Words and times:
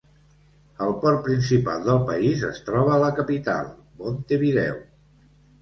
El 0.85 0.93
port 1.03 1.19
principal 1.27 1.83
del 1.89 2.01
país 2.09 2.43
es 2.49 2.63
troba 2.71 2.97
a 2.97 2.99
la 3.05 3.13
capital, 3.21 3.71
Montevideo. 4.03 4.83